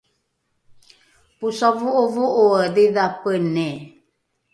posavo’ovo’oe 1.39 2.63
dhidhapeni 2.79 3.69